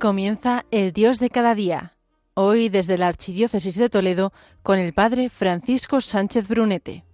Comienza 0.00 0.64
el 0.70 0.94
Dios 0.94 1.20
de 1.20 1.28
cada 1.28 1.54
día. 1.54 1.92
Hoy 2.32 2.70
desde 2.70 2.96
la 2.96 3.08
Archidiócesis 3.08 3.76
de 3.76 3.90
Toledo 3.90 4.32
con 4.62 4.78
el 4.78 4.94
Padre 4.94 5.28
Francisco 5.28 6.00
Sánchez 6.00 6.48
Brunete. 6.48 7.04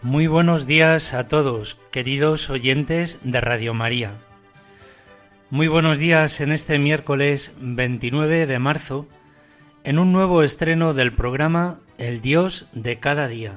Muy 0.00 0.26
buenos 0.26 0.66
días 0.66 1.12
a 1.12 1.28
todos, 1.28 1.76
queridos 1.90 2.48
oyentes 2.48 3.18
de 3.22 3.42
Radio 3.42 3.74
María. 3.74 4.14
Muy 5.50 5.68
buenos 5.68 5.98
días 5.98 6.40
en 6.40 6.50
este 6.50 6.78
miércoles 6.78 7.52
29 7.58 8.46
de 8.46 8.58
marzo 8.58 9.06
en 9.82 9.98
un 9.98 10.12
nuevo 10.12 10.42
estreno 10.42 10.92
del 10.92 11.12
programa 11.14 11.78
El 11.96 12.20
Dios 12.20 12.66
de 12.72 12.98
cada 12.98 13.28
día. 13.28 13.54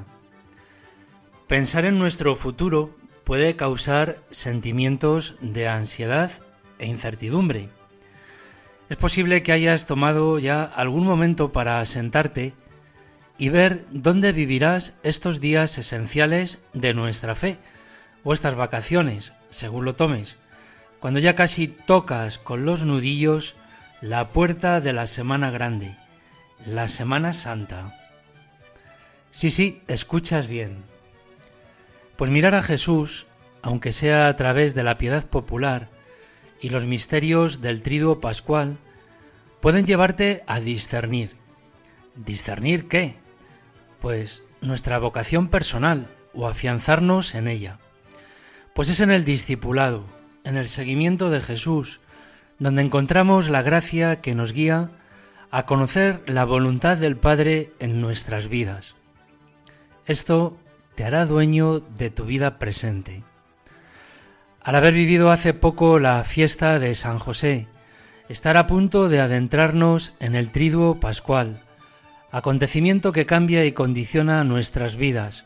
Pensar 1.48 1.84
en 1.86 2.00
nuestro 2.00 2.36
futuro 2.36 2.95
puede 3.26 3.58
causar 3.58 4.20
sentimientos 4.30 5.36
de 5.41 5.67
ansiedad 5.67 6.31
e 6.80 6.86
incertidumbre. 6.88 7.70
Es 8.90 8.95
posible 8.95 9.44
que 9.44 9.52
hayas 9.52 9.86
tomado 9.86 10.40
ya 10.40 10.64
algún 10.64 11.05
momento 11.05 11.52
para 11.52 11.86
sentarte 11.86 12.53
y 13.38 13.50
ver 13.50 13.86
dónde 13.92 14.31
vivirás 14.31 14.94
estos 15.03 15.42
días 15.42 15.78
esenciales 15.78 16.59
de 16.73 16.94
nuestra 16.94 17.36
fe, 17.36 17.58
o 18.23 18.31
estas 18.31 18.55
vacaciones, 18.55 19.33
según 19.50 19.83
lo 19.83 19.95
tomes, 19.95 20.38
cuando 21.02 21.20
ya 21.20 21.36
casi 21.36 21.67
tocas 21.67 22.39
con 22.39 22.64
los 22.64 22.86
nudillos 22.86 23.55
la 24.00 24.30
puerta 24.30 24.80
de 24.80 24.94
la 24.94 25.08
Semana 25.08 25.52
Grande 25.52 25.98
la 26.66 26.88
Semana 26.88 27.34
Santa. 27.34 28.00
Sí, 29.32 29.50
sí, 29.50 29.82
escuchas 29.88 30.48
bien. 30.48 30.84
Pues 32.16 32.30
mirar 32.30 32.56
a 32.56 32.62
Jesús, 32.62 33.26
aunque 33.62 33.92
sea 33.92 34.28
a 34.28 34.36
través 34.36 34.76
de 34.76 34.84
la 34.84 34.98
piedad 34.98 35.26
popular 35.28 35.90
y 36.62 36.70
los 36.70 36.86
misterios 36.86 37.62
del 37.62 37.82
triduo 37.84 38.22
pascual, 38.22 38.78
pueden 39.60 39.86
llevarte 39.86 40.44
a 40.48 40.60
discernir. 40.60 41.36
¿Discernir 42.16 42.88
qué? 42.88 43.17
Pues 44.00 44.44
nuestra 44.62 45.00
vocación 45.00 45.50
personal 45.50 46.08
o 46.34 46.48
afianzarnos 46.48 47.36
en 47.36 47.48
ella. 47.48 47.80
Pues 48.73 48.90
es 48.90 49.00
en 49.00 49.12
el 49.12 49.26
discipulado, 49.26 50.06
en 50.44 50.58
el 50.58 50.67
seguimiento 50.67 51.30
de 51.30 51.42
Jesús, 51.42 52.02
donde 52.60 52.82
encontramos 52.82 53.50
la 53.50 53.62
gracia 53.62 54.22
que 54.22 54.34
nos 54.34 54.54
guía 54.54 54.92
a 55.54 55.68
conocer 55.68 56.23
la 56.26 56.46
voluntad 56.46 56.98
del 56.98 57.16
Padre 57.16 57.73
en 57.78 58.02
nuestras 58.02 58.48
vidas. 58.48 58.96
Esto 60.08 60.58
te 60.95 61.04
hará 61.04 61.28
dueño 61.28 61.80
de 61.80 62.10
tu 62.10 62.26
vida 62.26 62.58
presente. 62.58 63.22
Al 64.64 64.73
haber 64.73 64.95
vivido 64.95 65.30
hace 65.30 65.54
poco 65.54 66.00
la 66.00 66.23
fiesta 66.23 66.80
de 66.80 66.95
San 66.95 67.20
José, 67.20 67.68
estar 68.30 68.58
a 68.58 68.66
punto 68.66 69.10
de 69.10 69.22
adentrarnos 69.22 70.14
en 70.20 70.34
el 70.34 70.50
triduo 70.50 71.00
pascual, 71.00 71.62
acontecimiento 72.32 73.12
que 73.12 73.28
cambia 73.28 73.64
y 73.64 73.73
condiciona 73.73 74.44
nuestras 74.44 74.95
vidas, 74.95 75.45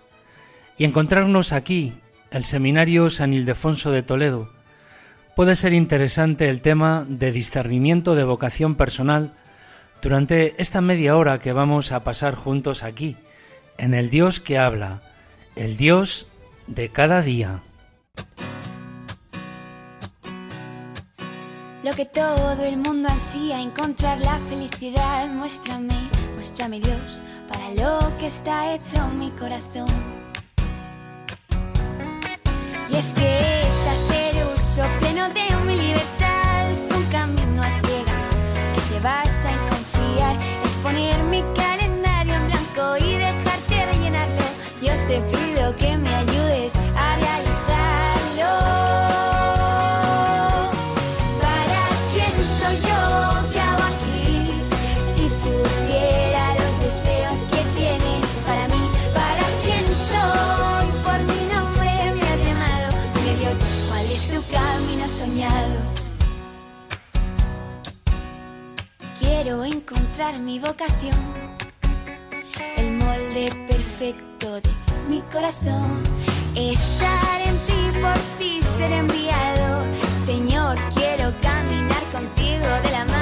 y 0.77 0.85
encontrarnos 0.85 1.51
aquí, 1.51 1.95
el 2.31 2.45
Seminario 2.45 3.09
San 3.09 3.33
Ildefonso 3.33 3.91
de 3.91 4.03
Toledo, 4.03 4.53
puede 5.35 5.57
ser 5.57 5.73
interesante 5.73 6.47
el 6.47 6.61
tema 6.61 7.05
de 7.09 7.33
discernimiento 7.33 8.15
de 8.15 8.23
vocación 8.23 8.75
personal 8.75 9.33
durante 10.01 10.55
esta 10.61 10.81
media 10.81 11.15
hora 11.15 11.39
que 11.39 11.53
vamos 11.53 11.91
a 11.91 12.03
pasar 12.03 12.35
juntos 12.35 12.83
aquí, 12.83 13.17
en 13.77 13.93
el 13.93 14.09
Dios 14.09 14.39
que 14.39 14.57
habla, 14.57 15.01
el 15.55 15.77
Dios 15.77 16.27
de 16.67 16.89
cada 16.89 17.21
día. 17.21 17.61
Lo 21.83 21.93
que 21.93 22.05
todo 22.05 22.63
el 22.65 22.77
mundo 22.77 23.07
ansía, 23.09 23.61
encontrar 23.61 24.19
la 24.19 24.37
felicidad, 24.49 25.29
muéstrame, 25.29 25.95
muéstrame 26.35 26.79
Dios, 26.79 27.21
para 27.47 27.71
lo 27.71 28.17
que 28.17 28.27
está 28.27 28.73
hecho 28.73 29.07
mi 29.17 29.31
corazón. 29.31 29.87
Y 32.89 32.95
es 32.95 33.05
que 33.13 33.36
que 45.75 45.97
me 45.97 46.15
ayudes 46.15 46.73
a 46.95 47.15
realizarlo. 47.17 48.53
¿Para 51.41 51.81
quién 52.13 52.33
soy 52.57 52.75
yo? 52.87 53.51
¿Qué 53.51 53.59
hago 53.59 53.83
aquí? 53.83 54.31
Si 55.15 55.23
supiera 55.27 56.43
los 56.55 56.73
deseos 56.85 57.39
que 57.51 57.61
tienes 57.77 58.25
para 58.45 58.67
mí, 58.69 58.83
¿para 59.13 59.45
quién 59.63 59.85
soy? 60.09 60.85
Por 61.03 61.19
mi 61.29 61.41
nombre 61.53 61.91
me 62.15 62.25
has 62.31 62.41
llamado. 62.47 62.87
Dime 63.15 63.33
Dios, 63.39 63.57
¿cuál 63.89 64.05
es 64.05 64.23
tu 64.31 64.39
camino 64.51 65.05
soñado? 65.07 65.75
Quiero 69.19 69.63
encontrar 69.65 70.39
mi 70.39 70.59
vocación, 70.59 71.15
el 72.77 72.91
molde 72.93 73.51
perfecto 73.67 74.61
de 74.61 74.76
mi 75.07 75.21
corazón. 75.33 76.03
Estar 76.55 77.41
en 77.41 77.57
ti, 77.67 77.99
por 78.01 78.17
ti 78.37 78.61
ser 78.77 78.91
enviado. 78.91 79.83
Señor, 80.25 80.77
quiero 80.95 81.31
caminar 81.41 82.03
contigo 82.11 82.67
de 82.83 82.91
la 82.91 83.05
mano, 83.05 83.16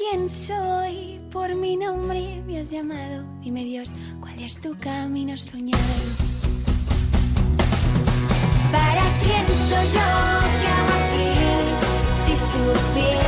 quién 0.00 0.28
soy? 0.28 1.20
Por 1.30 1.54
mi 1.54 1.76
nombre 1.76 2.42
me 2.46 2.58
has 2.58 2.70
llamado. 2.70 3.24
Dime 3.42 3.64
Dios, 3.64 3.92
¿cuál 4.20 4.38
es 4.42 4.58
tu 4.60 4.76
camino 4.78 5.36
soñado? 5.36 5.82
¿Para 8.72 9.04
quién 9.22 9.46
soy 9.68 9.86
yo? 9.96 10.10
¿Qué 10.60 10.68
hago 10.78 10.94
aquí? 11.00 11.30
Si 12.24 12.34
supiera 12.50 13.19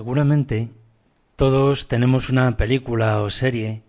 Seguramente 0.00 0.70
todos 1.36 1.86
tenemos 1.86 2.30
una 2.30 2.56
película 2.56 3.20
o 3.20 3.28
serie 3.28 3.82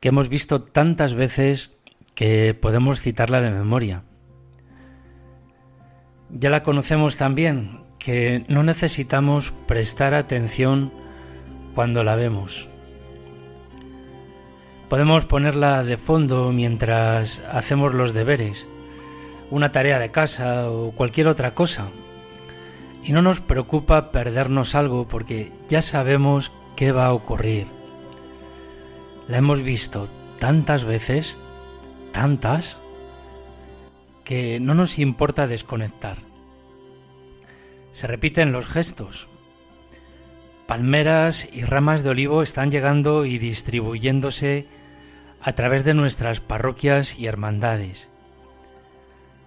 que 0.00 0.08
hemos 0.08 0.30
visto 0.30 0.62
tantas 0.62 1.12
veces 1.12 1.72
que 2.14 2.56
podemos 2.58 3.02
citarla 3.02 3.42
de 3.42 3.50
memoria. 3.50 4.04
Ya 6.30 6.48
la 6.48 6.62
conocemos 6.62 7.18
también, 7.18 7.82
que 7.98 8.46
no 8.48 8.62
necesitamos 8.62 9.52
prestar 9.66 10.14
atención 10.14 10.90
cuando 11.74 12.04
la 12.04 12.16
vemos. 12.16 12.70
Podemos 14.88 15.26
ponerla 15.26 15.84
de 15.84 15.98
fondo 15.98 16.52
mientras 16.52 17.40
hacemos 17.52 17.92
los 17.92 18.14
deberes, 18.14 18.66
una 19.50 19.72
tarea 19.72 19.98
de 19.98 20.10
casa 20.10 20.70
o 20.70 20.92
cualquier 20.92 21.28
otra 21.28 21.54
cosa. 21.54 21.90
Y 23.02 23.12
no 23.12 23.22
nos 23.22 23.40
preocupa 23.40 24.12
perdernos 24.12 24.74
algo 24.74 25.08
porque 25.08 25.52
ya 25.68 25.82
sabemos 25.82 26.52
qué 26.76 26.92
va 26.92 27.06
a 27.06 27.12
ocurrir. 27.12 27.66
La 29.28 29.38
hemos 29.38 29.62
visto 29.62 30.08
tantas 30.38 30.84
veces, 30.84 31.38
tantas, 32.12 32.78
que 34.24 34.60
no 34.60 34.74
nos 34.74 34.98
importa 34.98 35.46
desconectar. 35.46 36.18
Se 37.90 38.06
repiten 38.06 38.52
los 38.52 38.66
gestos, 38.66 39.28
Palmeras 40.72 41.48
y 41.52 41.64
ramas 41.64 42.02
de 42.02 42.08
olivo 42.08 42.40
están 42.40 42.70
llegando 42.70 43.26
y 43.26 43.36
distribuyéndose 43.36 44.66
a 45.42 45.52
través 45.52 45.84
de 45.84 45.92
nuestras 45.92 46.40
parroquias 46.40 47.18
y 47.18 47.26
hermandades. 47.26 48.08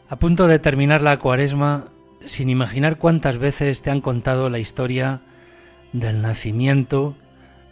A 0.07 0.19
punto 0.19 0.45
de 0.45 0.59
terminar 0.59 1.01
la 1.01 1.17
cuaresma, 1.17 1.85
sin 2.23 2.50
imaginar 2.50 2.97
cuántas 2.97 3.38
veces 3.38 3.81
te 3.81 3.91
han 3.91 4.01
contado 4.01 4.50
la 4.50 4.59
historia 4.59 5.21
del 5.94 6.21
nacimiento, 6.21 7.15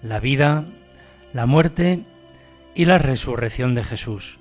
la 0.01 0.19
vida, 0.19 0.66
la 1.34 1.45
muerte 1.45 2.04
y 2.75 2.86
la 2.86 2.98
resurrección 2.98 3.75
de 3.75 3.84
Jesús. 3.84 4.40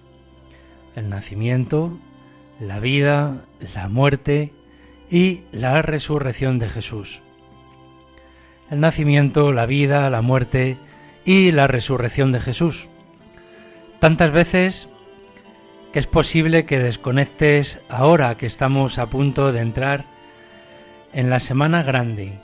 El 0.96 1.08
nacimiento, 1.08 1.98
la 2.60 2.80
vida, 2.80 3.44
la 3.74 3.88
muerte 3.88 4.52
y 5.10 5.42
la 5.52 5.82
resurrección 5.82 6.58
de 6.58 6.68
Jesús 6.68 7.22
el 8.72 8.80
nacimiento, 8.80 9.52
la 9.52 9.66
vida, 9.66 10.08
la 10.08 10.22
muerte 10.22 10.78
y 11.26 11.52
la 11.52 11.66
resurrección 11.66 12.32
de 12.32 12.40
Jesús. 12.40 12.88
Tantas 13.98 14.32
veces 14.32 14.88
que 15.92 15.98
es 15.98 16.06
posible 16.06 16.64
que 16.64 16.78
desconectes 16.78 17.80
ahora 17.90 18.36
que 18.36 18.46
estamos 18.46 18.98
a 18.98 19.06
punto 19.06 19.52
de 19.52 19.60
entrar 19.60 20.06
en 21.12 21.28
la 21.28 21.38
Semana 21.38 21.82
Grande, 21.82 22.38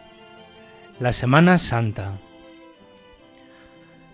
la 1.00 1.14
Semana 1.14 1.56
Santa. 1.56 2.18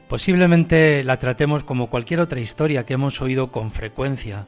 Posiblemente 0.08 1.02
la 1.02 1.18
tratemos 1.18 1.64
como 1.64 1.90
cualquier 1.90 2.20
otra 2.20 2.38
historia 2.38 2.86
que 2.86 2.94
hemos 2.94 3.20
oído 3.20 3.50
con 3.50 3.72
frecuencia, 3.72 4.46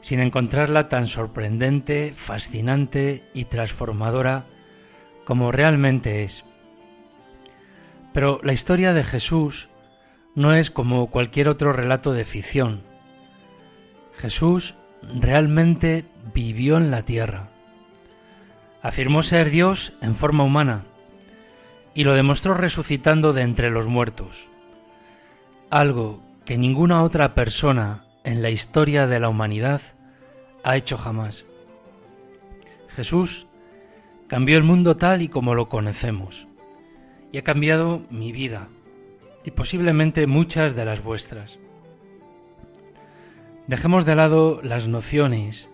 sin 0.00 0.20
encontrarla 0.20 0.88
tan 0.88 1.06
sorprendente, 1.06 2.12
fascinante 2.14 3.24
y 3.34 3.44
transformadora 3.44 4.46
como 5.26 5.52
realmente 5.52 6.24
es. 6.24 6.46
Pero 8.14 8.40
la 8.42 8.54
historia 8.54 8.94
de 8.94 9.04
Jesús 9.04 9.68
no 10.34 10.54
es 10.54 10.70
como 10.70 11.10
cualquier 11.10 11.50
otro 11.50 11.74
relato 11.74 12.14
de 12.14 12.24
ficción. 12.24 12.91
Jesús 14.16 14.74
realmente 15.14 16.04
vivió 16.34 16.76
en 16.76 16.90
la 16.90 17.02
tierra. 17.02 17.48
Afirmó 18.82 19.22
ser 19.22 19.50
Dios 19.50 19.92
en 20.00 20.14
forma 20.14 20.44
humana 20.44 20.84
y 21.94 22.04
lo 22.04 22.14
demostró 22.14 22.54
resucitando 22.54 23.32
de 23.32 23.42
entre 23.42 23.70
los 23.70 23.86
muertos, 23.86 24.48
algo 25.70 26.22
que 26.44 26.58
ninguna 26.58 27.02
otra 27.02 27.34
persona 27.34 28.06
en 28.24 28.42
la 28.42 28.50
historia 28.50 29.06
de 29.06 29.20
la 29.20 29.28
humanidad 29.28 29.80
ha 30.64 30.76
hecho 30.76 30.96
jamás. 30.96 31.44
Jesús 32.88 33.46
cambió 34.26 34.56
el 34.56 34.64
mundo 34.64 34.96
tal 34.96 35.22
y 35.22 35.28
como 35.28 35.54
lo 35.54 35.68
conocemos 35.68 36.46
y 37.32 37.38
ha 37.38 37.42
cambiado 37.42 38.02
mi 38.10 38.32
vida 38.32 38.68
y 39.44 39.50
posiblemente 39.50 40.26
muchas 40.26 40.76
de 40.76 40.84
las 40.84 41.02
vuestras. 41.02 41.58
Dejemos 43.66 44.04
de 44.04 44.16
lado 44.16 44.60
las 44.62 44.88
nociones, 44.88 45.70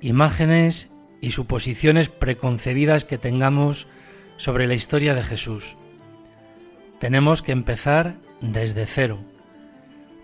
imágenes 0.00 0.90
y 1.20 1.32
suposiciones 1.32 2.08
preconcebidas 2.08 3.04
que 3.04 3.18
tengamos 3.18 3.86
sobre 4.36 4.66
la 4.66 4.74
historia 4.74 5.14
de 5.14 5.22
Jesús. 5.22 5.76
Tenemos 6.98 7.42
que 7.42 7.52
empezar 7.52 8.16
desde 8.40 8.86
cero, 8.86 9.18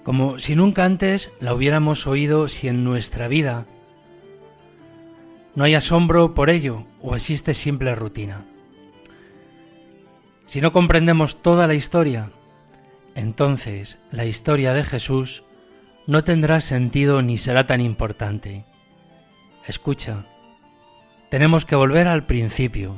como 0.05 0.39
si 0.39 0.57
nunca 0.57 0.85
antes 0.85 1.31
la 1.41 1.53
hubiéramos 1.53 2.07
oído 2.07 2.49
si 2.49 2.69
en 2.69 2.85
nuestra 2.85 3.29
vida 3.29 3.67
no 5.55 5.65
hay 5.65 5.75
asombro 5.75 6.35
por 6.35 6.51
ello 6.51 6.87
o 7.01 7.15
existe 7.15 7.55
simple 7.55 7.95
rutina. 7.95 8.45
Si 10.47 10.61
no 10.61 10.73
comprendemos 10.73 11.43
toda 11.43 11.67
la 11.67 11.75
historia, 11.75 12.31
entonces 13.15 13.99
la 14.11 14.27
historia 14.27 14.75
de 14.75 14.85
Jesús 14.85 15.43
no 16.07 16.25
tendrá 16.25 16.61
sentido 16.61 17.23
ni 17.23 17.37
será 17.37 17.67
tan 17.67 17.81
importante. 17.81 18.65
Escucha, 19.67 20.27
tenemos 21.31 21.65
que 21.65 21.77
volver 21.77 22.07
al 22.07 22.25
principio, 22.25 22.95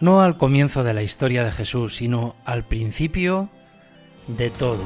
no 0.00 0.20
al 0.20 0.36
comienzo 0.36 0.84
de 0.84 0.94
la 0.94 1.02
historia 1.02 1.44
de 1.44 1.52
Jesús, 1.52 1.96
sino 1.96 2.36
al 2.44 2.64
principio 2.64 3.48
de 4.26 4.50
todo. 4.50 4.84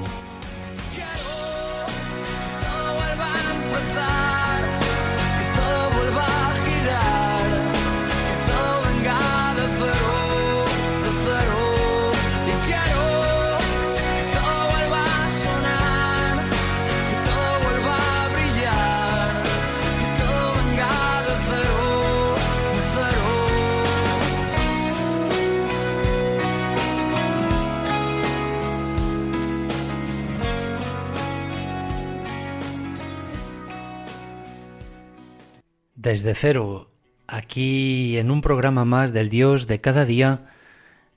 Desde 36.09 36.33
cero, 36.35 36.91
aquí 37.27 38.17
en 38.17 38.31
un 38.31 38.41
programa 38.41 38.87
más 38.87 39.13
del 39.13 39.29
Dios 39.29 39.67
de 39.67 39.83
cada 39.83 40.07
día, 40.07 40.47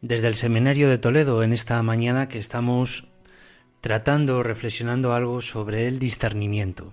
desde 0.02 0.28
el 0.28 0.36
Seminario 0.36 0.90
de 0.90 0.98
Toledo, 0.98 1.44
en 1.44 1.54
esta 1.54 1.82
mañana 1.82 2.28
que 2.28 2.40
estamos 2.40 3.08
tratando, 3.80 4.44
reflexionando 4.44 5.14
algo 5.14 5.40
sobre 5.40 5.88
el 5.88 5.98
discernimiento. 5.98 6.92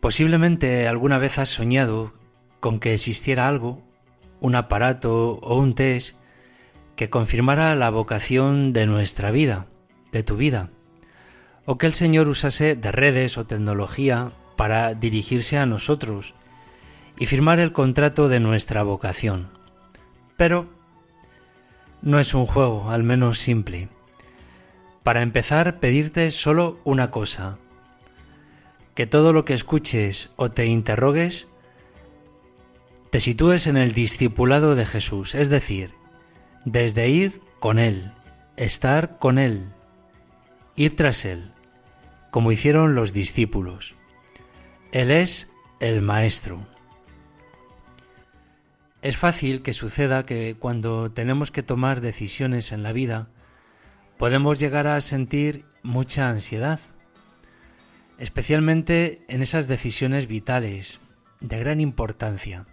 Posiblemente 0.00 0.86
alguna 0.86 1.16
vez 1.16 1.38
has 1.38 1.48
soñado 1.48 2.12
con 2.60 2.78
que 2.78 2.92
existiera 2.92 3.48
algo, 3.48 3.82
un 4.38 4.54
aparato 4.54 5.38
o 5.38 5.56
un 5.56 5.74
test 5.74 6.14
que 6.94 7.08
confirmara 7.08 7.74
la 7.74 7.88
vocación 7.88 8.74
de 8.74 8.84
nuestra 8.84 9.30
vida, 9.30 9.66
de 10.12 10.22
tu 10.22 10.36
vida, 10.36 10.68
o 11.64 11.78
que 11.78 11.86
el 11.86 11.94
Señor 11.94 12.28
usase 12.28 12.76
de 12.76 12.92
redes 12.92 13.38
o 13.38 13.46
tecnología 13.46 14.32
para 14.56 14.94
dirigirse 14.94 15.58
a 15.58 15.66
nosotros 15.66 16.34
y 17.18 17.26
firmar 17.26 17.60
el 17.60 17.72
contrato 17.72 18.28
de 18.28 18.40
nuestra 18.40 18.82
vocación. 18.82 19.48
Pero 20.36 20.68
no 22.00 22.18
es 22.18 22.34
un 22.34 22.46
juego, 22.46 22.90
al 22.90 23.02
menos 23.02 23.38
simple. 23.38 23.88
Para 25.02 25.22
empezar, 25.22 25.80
pedirte 25.80 26.30
solo 26.30 26.80
una 26.84 27.10
cosa, 27.10 27.58
que 28.94 29.06
todo 29.06 29.32
lo 29.32 29.44
que 29.44 29.54
escuches 29.54 30.30
o 30.36 30.50
te 30.50 30.66
interrogues, 30.66 31.48
te 33.10 33.20
sitúes 33.20 33.66
en 33.66 33.76
el 33.76 33.92
discipulado 33.92 34.74
de 34.74 34.86
Jesús, 34.86 35.34
es 35.34 35.48
decir, 35.48 35.94
desde 36.64 37.08
ir 37.08 37.40
con 37.60 37.78
Él, 37.78 38.12
estar 38.56 39.18
con 39.18 39.38
Él, 39.38 39.70
ir 40.76 40.96
tras 40.96 41.24
Él, 41.24 41.52
como 42.30 42.52
hicieron 42.52 42.94
los 42.94 43.12
discípulos. 43.12 43.94
Él 44.92 45.10
es 45.10 45.50
el 45.80 46.02
Maestro. 46.02 46.66
Es 49.00 49.16
fácil 49.16 49.62
que 49.62 49.72
suceda 49.72 50.26
que 50.26 50.54
cuando 50.58 51.10
tenemos 51.10 51.50
que 51.50 51.62
tomar 51.62 52.02
decisiones 52.02 52.72
en 52.72 52.82
la 52.82 52.92
vida, 52.92 53.28
podemos 54.18 54.60
llegar 54.60 54.86
a 54.86 55.00
sentir 55.00 55.64
mucha 55.82 56.28
ansiedad, 56.28 56.78
especialmente 58.18 59.24
en 59.28 59.40
esas 59.40 59.66
decisiones 59.66 60.26
vitales 60.26 61.00
de 61.40 61.58
gran 61.58 61.80
importancia. 61.80 62.66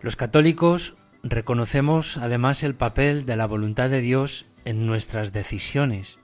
Los 0.00 0.14
católicos 0.14 0.94
reconocemos 1.24 2.16
además 2.16 2.62
el 2.62 2.76
papel 2.76 3.26
de 3.26 3.36
la 3.36 3.46
voluntad 3.46 3.90
de 3.90 4.00
Dios 4.00 4.46
en 4.64 4.86
nuestras 4.86 5.32
decisiones, 5.32 6.20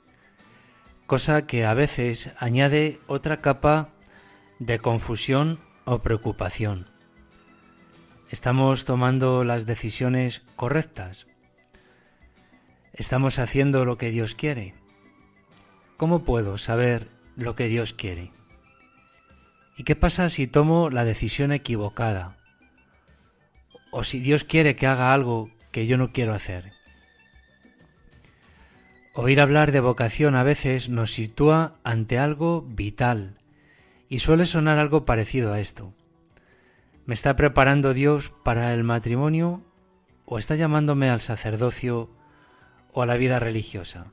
cosa 1.08 1.48
que 1.48 1.66
a 1.66 1.74
veces 1.74 2.32
añade 2.38 3.00
otra 3.08 3.40
capa 3.40 3.90
de 4.60 4.78
confusión 4.78 5.58
o 5.86 6.00
preocupación. 6.00 6.86
¿Estamos 8.28 8.84
tomando 8.84 9.42
las 9.42 9.66
decisiones 9.66 10.42
correctas? 10.54 11.26
¿Estamos 12.92 13.38
haciendo 13.38 13.86
lo 13.86 13.96
que 13.96 14.10
Dios 14.10 14.34
quiere? 14.34 14.74
¿Cómo 15.96 16.24
puedo 16.24 16.58
saber 16.58 17.08
lo 17.36 17.56
que 17.56 17.68
Dios 17.68 17.94
quiere? 17.94 18.32
¿Y 19.76 19.84
qué 19.84 19.96
pasa 19.96 20.28
si 20.28 20.46
tomo 20.46 20.90
la 20.90 21.04
decisión 21.04 21.52
equivocada? 21.52 22.36
O 23.90 24.04
si 24.04 24.20
Dios 24.20 24.44
quiere 24.44 24.76
que 24.76 24.86
haga 24.86 25.14
algo 25.14 25.50
que 25.72 25.86
yo 25.86 25.96
no 25.96 26.12
quiero 26.12 26.34
hacer. 26.34 26.74
Oír 29.14 29.40
hablar 29.40 29.72
de 29.72 29.80
vocación 29.80 30.36
a 30.36 30.42
veces 30.42 30.90
nos 30.90 31.12
sitúa 31.12 31.80
ante 31.82 32.18
algo 32.18 32.62
vital 32.62 33.39
y 34.10 34.18
suele 34.18 34.44
sonar 34.44 34.78
algo 34.78 35.06
parecido 35.06 35.54
a 35.54 35.60
esto. 35.60 35.94
¿Me 37.06 37.14
está 37.14 37.36
preparando 37.36 37.94
Dios 37.94 38.30
para 38.42 38.74
el 38.74 38.84
matrimonio 38.84 39.62
o 40.26 40.36
está 40.36 40.56
llamándome 40.56 41.08
al 41.08 41.22
sacerdocio 41.22 42.10
o 42.92 43.02
a 43.02 43.06
la 43.06 43.16
vida 43.16 43.38
religiosa? 43.38 44.08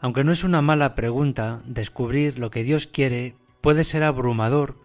Aunque 0.00 0.22
no 0.22 0.32
es 0.32 0.44
una 0.44 0.62
mala 0.62 0.94
pregunta, 0.94 1.62
descubrir 1.64 2.38
lo 2.38 2.50
que 2.50 2.62
Dios 2.62 2.86
quiere 2.86 3.34
puede 3.62 3.84
ser 3.84 4.02
abrumador 4.02 4.78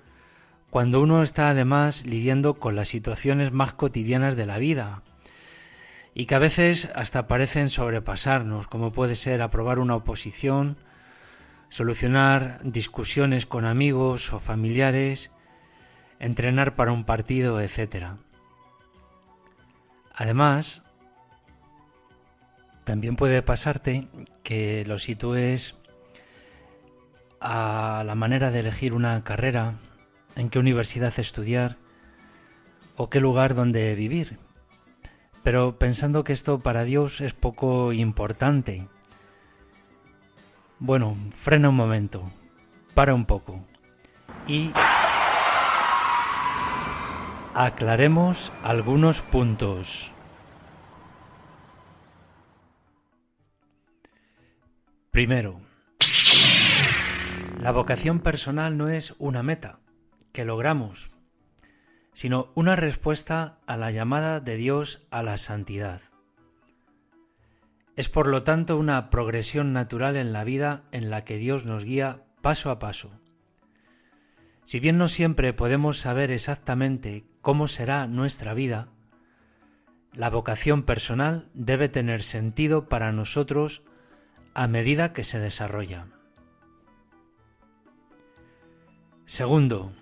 cuando 0.70 1.02
uno 1.02 1.22
está 1.22 1.50
además 1.50 2.06
lidiando 2.06 2.56
con 2.56 2.76
las 2.76 2.88
situaciones 2.88 3.52
más 3.52 3.74
cotidianas 3.74 4.36
de 4.36 4.46
la 4.46 4.58
vida 4.58 5.04
y 6.14 6.26
que 6.26 6.36
a 6.36 6.40
veces 6.40 6.90
hasta 6.96 7.28
parecen 7.28 7.70
sobrepasarnos, 7.70 8.68
como 8.68 8.94
puede 8.94 9.16
ser 9.16 9.42
aprobar 9.42 9.80
una 9.80 9.96
oposición, 9.96 10.78
solucionar 11.70 12.60
discusiones 12.64 13.46
con 13.46 13.66
amigos 13.66 14.34
o 14.34 14.40
familiares, 14.40 15.32
entrenar 16.20 16.76
para 16.76 16.92
un 16.92 17.04
partido, 17.04 17.60
etc. 17.62 18.16
Además, 20.14 20.84
también 22.84 23.16
puede 23.16 23.42
pasarte 23.42 24.08
que 24.44 24.86
lo 24.86 25.00
sitúes 25.00 25.76
a 27.42 28.04
la 28.06 28.16
manera 28.16 28.52
de 28.52 28.60
elegir 28.62 28.94
una 28.94 29.24
carrera, 29.24 29.76
en 30.36 30.50
qué 30.50 30.60
universidad 30.60 31.14
estudiar 31.18 31.78
o 32.96 33.10
qué 33.10 33.20
lugar 33.20 33.56
donde 33.56 33.96
vivir 33.96 34.40
pero 35.46 35.78
pensando 35.78 36.24
que 36.24 36.34
esto 36.34 36.58
para 36.58 36.86
Dios 36.86 37.22
es 37.22 37.36
poco 37.36 37.94
importante. 37.94 38.88
Bueno, 40.80 41.18
frena 41.34 41.70
un 41.70 41.76
momento, 41.76 42.32
para 42.94 43.14
un 43.14 43.26
poco 43.26 43.66
y 44.48 44.72
aclaremos 47.54 48.52
algunos 48.64 49.22
puntos. 49.22 50.12
Primero, 55.12 55.62
la 57.62 57.72
vocación 57.72 58.20
personal 58.20 58.78
no 58.78 58.90
es 58.90 59.16
una 59.18 59.44
meta 59.44 59.80
que 60.34 60.44
logramos 60.44 61.16
sino 62.16 62.50
una 62.56 62.78
respuesta 62.78 63.60
a 63.68 63.76
la 63.76 63.92
llamada 63.92 64.40
de 64.40 64.56
Dios 64.56 65.06
a 65.12 65.22
la 65.22 65.36
santidad. 65.36 66.02
Es 67.96 68.10
por 68.10 68.28
lo 68.28 68.44
tanto 68.44 68.78
una 68.78 69.10
progresión 69.10 69.72
natural 69.72 70.18
en 70.18 70.34
la 70.34 70.44
vida 70.44 70.84
en 70.92 71.10
la 71.10 71.24
que 71.24 71.38
Dios 71.38 71.66
nos 71.66 71.84
guía 71.84 72.24
paso 72.42 72.70
a 72.70 72.80
paso. 72.80 73.12
Si 74.66 74.80
bien 74.80 74.98
no 74.98 75.08
siempre 75.08 75.54
podemos 75.54 76.00
saber 76.00 76.32
exactamente 76.32 77.26
cómo 77.42 77.68
será 77.68 78.08
nuestra 78.08 78.54
vida, 78.54 78.90
la 80.12 80.30
vocación 80.30 80.84
personal 80.84 81.50
debe 81.54 81.88
tener 81.88 82.24
sentido 82.24 82.90
para 82.90 83.12
nosotros 83.12 83.84
a 84.54 84.68
medida 84.68 85.14
que 85.14 85.24
se 85.24 85.40
desarrolla. 85.40 86.08
Segundo, 89.26 89.94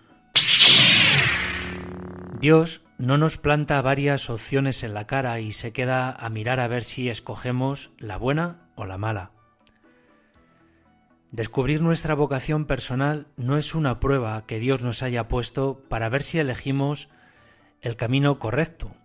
Dios 2.40 2.82
no 3.04 3.18
nos 3.18 3.36
planta 3.36 3.82
varias 3.82 4.30
opciones 4.30 4.82
en 4.82 4.94
la 4.94 5.08
cara 5.08 5.42
y 5.42 5.52
se 5.52 5.74
queda 5.74 6.10
a 6.10 6.30
mirar 6.30 6.62
a 6.62 6.70
ver 6.70 6.86
si 6.86 7.10
escogemos 7.10 7.92
la 7.98 8.16
buena 8.16 8.70
o 8.76 8.86
la 8.86 8.98
mala. 8.98 9.32
Descubrir 11.30 11.82
nuestra 11.82 12.16
vocación 12.16 12.64
personal 12.64 13.28
no 13.36 13.58
es 13.58 13.76
una 13.76 14.00
prueba 14.00 14.46
que 14.46 14.58
Dios 14.58 14.82
nos 14.82 15.04
haya 15.04 15.28
puesto 15.28 15.84
para 15.90 16.08
ver 16.08 16.24
si 16.24 16.40
elegimos 16.40 17.10
el 17.82 17.98
camino 17.98 18.40
correcto. 18.40 18.96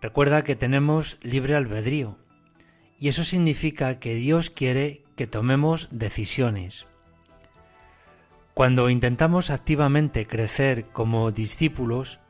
Recuerda 0.00 0.42
que 0.42 0.56
tenemos 0.56 1.18
libre 1.20 1.54
albedrío 1.54 2.16
y 2.98 3.08
eso 3.08 3.24
significa 3.24 3.98
que 3.98 4.14
Dios 4.14 4.48
quiere 4.48 5.04
que 5.16 5.26
tomemos 5.26 5.88
decisiones. 5.90 6.86
Cuando 8.54 8.88
intentamos 8.88 9.50
activamente 9.50 10.26
crecer 10.26 10.86
como 10.86 11.30
discípulos, 11.30 12.20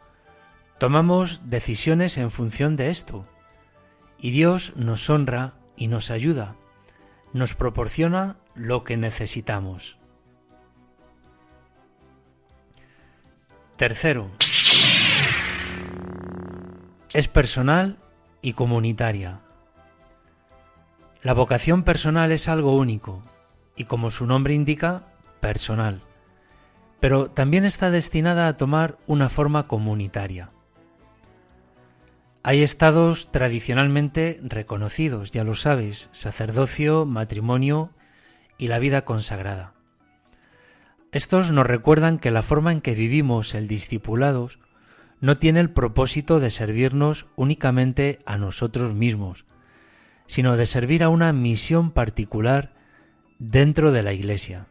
tomamos 0.78 1.42
decisiones 1.44 2.18
en 2.18 2.30
función 2.30 2.76
de 2.76 2.90
esto, 2.90 3.26
y 4.18 4.30
Dios 4.30 4.73
nos 4.76 5.08
honra 5.11 5.54
y 5.76 5.88
nos 5.88 6.11
ayuda, 6.11 6.56
nos 7.32 7.54
proporciona 7.54 8.37
lo 8.54 8.85
que 8.85 8.97
necesitamos. 8.97 9.99
Tercero, 13.76 14.30
es 17.12 17.28
personal 17.28 17.99
y 18.42 18.54
comunitaria. 18.54 19.40
La 21.23 21.32
vocación 21.32 21.85
personal 21.85 22.32
es 22.32 22.49
algo 22.49 22.76
único 22.76 23.23
y 23.76 23.85
como 23.85 24.11
su 24.11 24.26
nombre 24.26 24.54
indica, 24.54 25.04
personal 25.38 26.02
pero 27.00 27.30
también 27.30 27.64
está 27.64 27.90
destinada 27.90 28.49
a 28.49 28.56
tomar 28.56 28.99
una 29.06 29.28
forma 29.28 29.68
comunitaria. 29.68 30.50
Hay 32.49 32.62
estados 32.62 33.31
tradicionalmente 33.31 34.40
reconocidos, 34.43 35.33
ya 35.33 35.45
lo 35.45 35.52
sabes, 35.52 36.09
sacerdocio, 36.12 37.05
matrimonio 37.05 37.90
y 38.57 38.69
la 38.69 38.78
vida 38.78 39.05
consagrada. 39.05 39.75
Estos 41.12 41.52
nos 41.52 41.67
recuerdan 41.67 42.19
que 42.19 42.31
la 42.31 42.40
forma 42.40 42.73
en 42.73 42.81
que 42.81 42.95
vivimos 42.95 43.55
el 43.55 43.69
discipulados 43.69 44.61
no 45.21 45.37
tiene 45.37 45.61
el 45.61 45.69
propósito 45.69 46.40
de 46.40 46.49
servirnos 46.49 47.26
únicamente 47.37 48.19
a 48.25 48.38
nosotros 48.38 48.95
mismos, 48.95 49.45
sino 50.26 50.57
de 50.57 50.64
servir 50.64 51.05
a 51.05 51.11
una 51.11 51.35
misión 51.35 51.90
particular 51.90 52.73
dentro 53.38 53.93
de 53.93 54.02
la 54.02 54.14
Iglesia. 54.14 54.69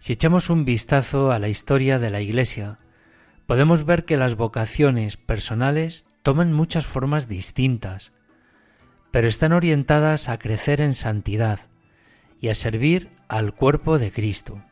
Si 0.00 0.14
echamos 0.14 0.50
un 0.50 0.64
vistazo 0.64 1.30
a 1.30 1.38
la 1.38 1.48
historia 1.48 2.00
de 2.00 2.10
la 2.10 2.20
Iglesia, 2.20 2.80
podemos 3.48 3.86
ver 3.86 4.04
que 4.04 4.18
las 4.18 4.36
vocaciones 4.36 5.16
personales 5.16 6.04
toman 6.22 6.52
muchas 6.52 6.84
formas 6.84 7.28
distintas, 7.28 8.12
pero 9.10 9.26
están 9.26 9.54
orientadas 9.54 10.28
a 10.28 10.38
crecer 10.38 10.82
en 10.82 10.92
santidad 10.92 11.60
y 12.38 12.48
a 12.50 12.54
servir 12.54 13.10
al 13.26 13.54
cuerpo 13.54 13.98
de 13.98 14.12
Cristo. 14.12 14.62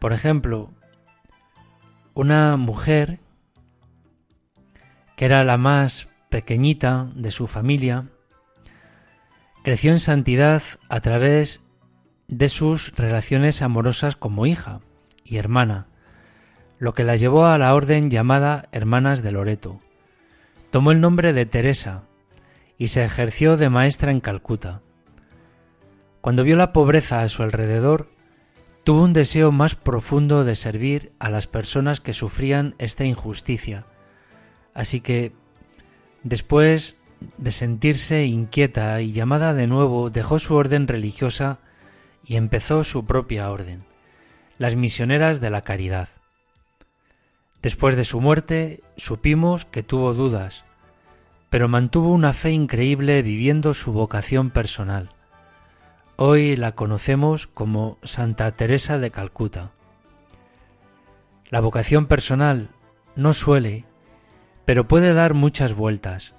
Por 0.00 0.12
ejemplo, 0.12 0.70
una 2.12 2.58
mujer 2.58 3.20
que 5.16 5.24
era 5.24 5.44
la 5.44 5.56
más 5.56 6.10
pequeñita 6.28 7.10
de 7.14 7.30
su 7.30 7.46
familia, 7.46 8.10
creció 9.62 9.92
en 9.92 9.98
santidad 9.98 10.62
a 10.90 11.00
través 11.00 11.62
de 12.28 12.50
sus 12.50 12.94
relaciones 12.96 13.62
amorosas 13.62 14.14
como 14.14 14.44
hija 14.44 14.82
y 15.24 15.38
hermana, 15.38 15.86
lo 16.78 16.94
que 16.94 17.04
la 17.04 17.16
llevó 17.16 17.46
a 17.46 17.58
la 17.58 17.74
orden 17.74 18.10
llamada 18.10 18.68
Hermanas 18.72 19.22
de 19.22 19.32
Loreto. 19.32 19.80
Tomó 20.70 20.92
el 20.92 21.00
nombre 21.00 21.32
de 21.32 21.46
Teresa 21.46 22.02
y 22.78 22.88
se 22.88 23.04
ejerció 23.04 23.56
de 23.56 23.70
maestra 23.70 24.10
en 24.10 24.20
Calcuta. 24.20 24.82
Cuando 26.20 26.42
vio 26.42 26.56
la 26.56 26.72
pobreza 26.72 27.22
a 27.22 27.28
su 27.28 27.42
alrededor, 27.42 28.08
tuvo 28.82 29.02
un 29.02 29.12
deseo 29.12 29.52
más 29.52 29.76
profundo 29.76 30.44
de 30.44 30.54
servir 30.54 31.12
a 31.18 31.30
las 31.30 31.46
personas 31.46 32.00
que 32.00 32.12
sufrían 32.12 32.74
esta 32.78 33.04
injusticia. 33.04 33.86
Así 34.74 35.00
que, 35.00 35.32
después 36.22 36.96
de 37.38 37.52
sentirse 37.52 38.24
inquieta 38.24 39.00
y 39.00 39.12
llamada 39.12 39.54
de 39.54 39.66
nuevo, 39.66 40.10
dejó 40.10 40.38
su 40.38 40.54
orden 40.54 40.88
religiosa 40.88 41.60
y 42.24 42.36
empezó 42.36 42.84
su 42.84 43.04
propia 43.04 43.50
orden, 43.50 43.84
las 44.58 44.76
misioneras 44.76 45.40
de 45.40 45.50
la 45.50 45.62
caridad. 45.62 46.08
Después 47.64 47.96
de 47.96 48.04
su 48.04 48.20
muerte 48.20 48.82
supimos 48.98 49.64
que 49.64 49.82
tuvo 49.82 50.12
dudas, 50.12 50.66
pero 51.48 51.66
mantuvo 51.66 52.10
una 52.10 52.34
fe 52.34 52.50
increíble 52.50 53.22
viviendo 53.22 53.72
su 53.72 53.90
vocación 53.90 54.50
personal. 54.50 55.14
Hoy 56.16 56.56
la 56.56 56.72
conocemos 56.72 57.46
como 57.46 57.96
Santa 58.02 58.52
Teresa 58.52 58.98
de 58.98 59.10
Calcuta. 59.10 59.72
La 61.48 61.60
vocación 61.60 62.04
personal 62.04 62.68
no 63.16 63.32
suele, 63.32 63.86
pero 64.66 64.86
puede 64.86 65.14
dar 65.14 65.32
muchas 65.32 65.72
vueltas. 65.72 66.34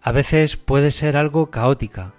A 0.00 0.12
veces 0.12 0.56
puede 0.56 0.92
ser 0.92 1.16
algo 1.16 1.50
caótica, 1.50 2.14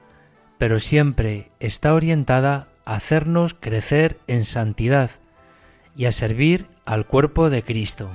pero 0.57 0.81
siempre 0.81 1.51
está 1.61 1.93
orientada 1.93 2.67
a 2.83 2.95
hacernos 2.95 3.53
crecer 3.53 4.19
en 4.27 4.43
santidad 4.43 5.09
y 5.95 6.03
a 6.03 6.11
servir 6.11 6.67
al 6.89 7.05
cuerpo 7.05 7.51
de 7.51 7.61
Cristo. 7.61 8.09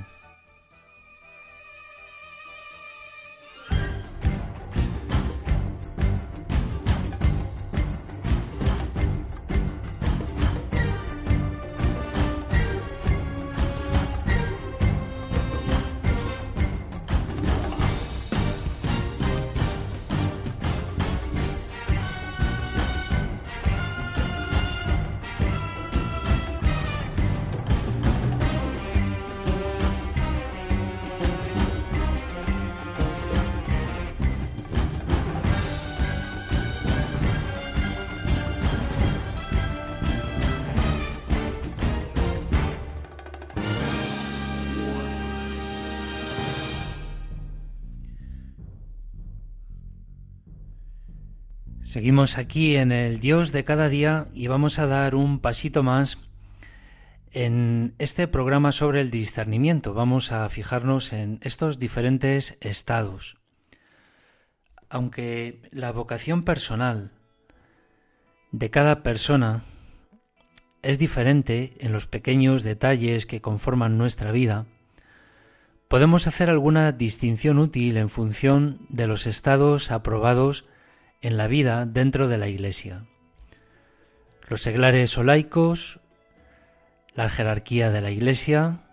Seguimos 51.95 52.37
aquí 52.37 52.75
en 52.75 52.91
el 52.91 53.21
Dios 53.21 53.53
de 53.53 53.63
cada 53.63 53.87
día 53.87 54.27
y 54.33 54.47
vamos 54.47 54.79
a 54.79 54.85
dar 54.85 55.15
un 55.15 55.39
pasito 55.39 55.81
más 55.81 56.17
en 57.31 57.95
este 57.99 58.27
programa 58.27 58.73
sobre 58.73 58.99
el 58.99 59.11
discernimiento. 59.11 59.93
Vamos 59.93 60.33
a 60.33 60.49
fijarnos 60.49 61.13
en 61.13 61.39
estos 61.41 61.79
diferentes 61.79 62.57
estados. 62.59 63.37
Aunque 64.89 65.61
la 65.71 65.93
vocación 65.93 66.43
personal 66.43 67.11
de 68.51 68.69
cada 68.69 69.01
persona 69.01 69.63
es 70.81 70.99
diferente 70.99 71.77
en 71.79 71.93
los 71.93 72.07
pequeños 72.07 72.63
detalles 72.63 73.25
que 73.25 73.39
conforman 73.39 73.97
nuestra 73.97 74.33
vida, 74.33 74.65
podemos 75.87 76.27
hacer 76.27 76.49
alguna 76.49 76.91
distinción 76.91 77.57
útil 77.57 77.95
en 77.95 78.09
función 78.09 78.85
de 78.89 79.07
los 79.07 79.27
estados 79.27 79.91
aprobados 79.91 80.65
en 81.25 81.37
la 81.37 81.47
vida 81.47 81.87
dentro 81.87 82.27
de 82.27 82.37
la 82.37 82.47
Iglesia. 82.47 83.07
Los 84.47 84.61
seglares 84.61 85.17
o 85.17 85.23
laicos, 85.23 85.99
la 87.15 87.29
jerarquía 87.29 87.89
de 87.89 87.99
la 87.99 88.11
Iglesia 88.11 88.83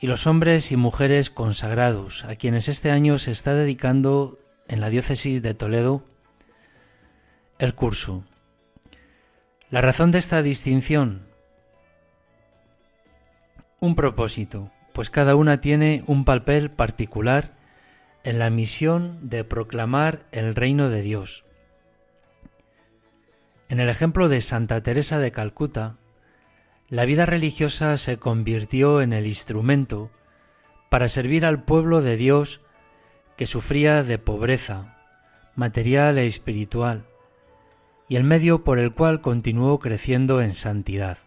y 0.00 0.08
los 0.08 0.26
hombres 0.26 0.72
y 0.72 0.76
mujeres 0.76 1.30
consagrados, 1.30 2.24
a 2.24 2.34
quienes 2.34 2.68
este 2.68 2.90
año 2.90 3.20
se 3.20 3.30
está 3.30 3.54
dedicando 3.54 4.40
en 4.66 4.80
la 4.80 4.90
diócesis 4.90 5.40
de 5.40 5.54
Toledo 5.54 6.04
el 7.60 7.76
curso. 7.76 8.24
La 9.70 9.80
razón 9.80 10.10
de 10.10 10.18
esta 10.18 10.42
distinción, 10.42 11.28
un 13.78 13.94
propósito, 13.94 14.72
pues 14.92 15.10
cada 15.10 15.36
una 15.36 15.60
tiene 15.60 16.02
un 16.08 16.24
papel 16.24 16.72
particular 16.72 17.52
en 18.24 18.38
la 18.38 18.50
misión 18.50 19.28
de 19.28 19.44
proclamar 19.44 20.26
el 20.32 20.54
reino 20.54 20.88
de 20.88 21.02
Dios. 21.02 21.44
En 23.68 23.80
el 23.80 23.88
ejemplo 23.88 24.28
de 24.28 24.40
Santa 24.40 24.82
Teresa 24.82 25.18
de 25.18 25.30
Calcuta, 25.30 25.96
la 26.88 27.04
vida 27.04 27.26
religiosa 27.26 27.96
se 27.96 28.18
convirtió 28.18 29.00
en 29.00 29.12
el 29.12 29.26
instrumento 29.26 30.10
para 30.88 31.08
servir 31.08 31.44
al 31.46 31.64
pueblo 31.64 32.02
de 32.02 32.16
Dios 32.16 32.60
que 33.36 33.46
sufría 33.46 34.02
de 34.02 34.18
pobreza 34.18 34.94
material 35.56 36.18
e 36.18 36.26
espiritual, 36.26 37.06
y 38.08 38.16
el 38.16 38.24
medio 38.24 38.64
por 38.64 38.78
el 38.78 38.92
cual 38.92 39.20
continuó 39.20 39.78
creciendo 39.78 40.40
en 40.40 40.52
santidad. 40.52 41.18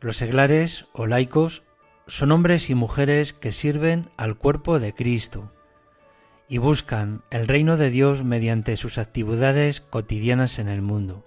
Los 0.00 0.16
seglares 0.16 0.86
o 0.92 1.06
laicos 1.06 1.62
son 2.12 2.30
hombres 2.30 2.68
y 2.68 2.74
mujeres 2.74 3.32
que 3.32 3.52
sirven 3.52 4.10
al 4.18 4.36
cuerpo 4.36 4.78
de 4.78 4.92
Cristo 4.92 5.50
y 6.46 6.58
buscan 6.58 7.22
el 7.30 7.48
reino 7.48 7.78
de 7.78 7.88
Dios 7.88 8.22
mediante 8.22 8.76
sus 8.76 8.98
actividades 8.98 9.80
cotidianas 9.80 10.58
en 10.58 10.68
el 10.68 10.82
mundo. 10.82 11.24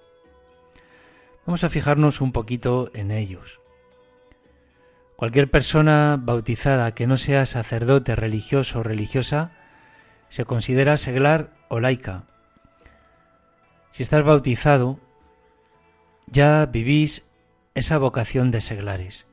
Vamos 1.44 1.64
a 1.64 1.72
fijarnos 1.72 2.22
un 2.22 2.32
poquito 2.32 2.92
en 2.94 3.10
ellos. 3.10 3.62
Cualquier 5.16 5.50
persona 5.50 6.20
bautizada 6.22 6.94
que 6.94 7.08
no 7.08 7.18
sea 7.18 7.48
sacerdote 7.48 8.16
religioso 8.16 8.82
o 8.82 8.84
religiosa 8.84 9.54
se 10.30 10.46
considera 10.46 10.98
seglar 10.98 11.50
o 11.68 11.80
laica. 11.80 12.26
Si 13.90 14.04
estás 14.04 14.24
bautizado, 14.24 15.00
ya 16.28 16.64
vivís 16.68 17.24
esa 17.74 17.98
vocación 17.98 18.52
de 18.52 18.62
seglares 18.62 19.26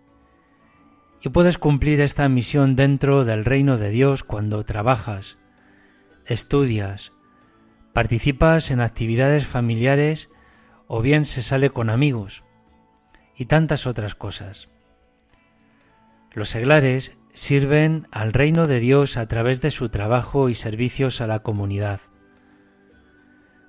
y 1.25 1.29
puedes 1.29 1.57
cumplir 1.57 2.01
esta 2.01 2.29
misión 2.29 2.75
dentro 2.75 3.25
del 3.25 3.45
reino 3.45 3.79
de 3.79 3.91
Dios 3.91 4.25
cuando 4.25 4.65
trabajas, 4.65 5.39
estudias, 6.27 7.13
participas 7.93 8.71
en 8.71 8.81
actividades 8.81 9.47
familiares 9.47 10.31
o 10.89 11.01
bien 11.01 11.25
se 11.25 11.43
sale 11.43 11.71
con 11.71 11.91
amigos 11.91 12.45
y 13.37 13.47
tantas 13.47 13.87
otras 13.87 14.15
cosas. 14.17 14.69
Los 16.33 16.49
seglares 16.49 17.17
sirven 17.35 18.09
al 18.11 18.33
reino 18.33 18.67
de 18.67 18.81
Dios 18.81 19.17
a 19.17 19.27
través 19.27 19.61
de 19.61 19.71
su 19.71 19.91
trabajo 19.91 20.49
y 20.49 20.55
servicios 20.55 21.21
a 21.21 21.27
la 21.27 21.41
comunidad. 21.41 22.01